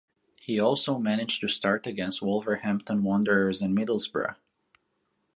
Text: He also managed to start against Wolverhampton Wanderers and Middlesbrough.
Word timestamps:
He 0.41 0.59
also 0.59 0.97
managed 0.97 1.41
to 1.41 1.47
start 1.47 1.85
against 1.85 2.23
Wolverhampton 2.23 3.03
Wanderers 3.03 3.61
and 3.61 3.77
Middlesbrough. 3.77 4.35